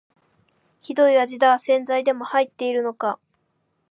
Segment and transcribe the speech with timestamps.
[0.79, 3.19] ひどい味だ、洗剤でも入ってるのか